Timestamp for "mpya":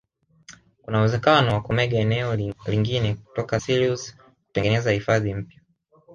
5.33-5.61